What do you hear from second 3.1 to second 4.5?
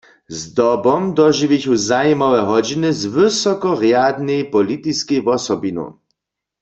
wysokorjadnej